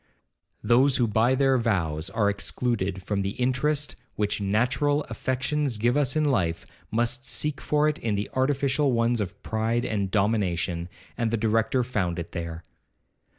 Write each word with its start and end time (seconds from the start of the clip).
Those 0.63 0.97
who 0.97 1.05
by 1.05 1.35
their 1.35 1.59
vows 1.59 2.09
are 2.09 2.27
excluded 2.27 3.03
from 3.03 3.21
the 3.21 3.37
interest 3.39 3.95
which 4.15 4.41
natural 4.41 5.03
affections 5.11 5.77
give 5.77 5.95
us 5.95 6.15
in 6.15 6.23
life, 6.25 6.65
must 6.89 7.23
seek 7.23 7.61
for 7.61 7.87
it 7.87 7.99
in 7.99 8.15
the 8.15 8.27
artificial 8.33 8.93
ones 8.93 9.21
of 9.21 9.39
pride 9.43 9.85
and 9.85 10.09
domination, 10.09 10.89
and 11.19 11.29
the 11.29 11.37
Director 11.37 11.83
found 11.83 12.17
it 12.17 12.31
there. 12.31 12.63